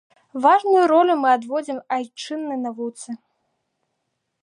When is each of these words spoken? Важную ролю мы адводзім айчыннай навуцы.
Важную 0.45 0.85
ролю 0.91 1.13
мы 1.25 1.29
адводзім 1.37 1.79
айчыннай 1.99 2.57
навуцы. 2.65 3.11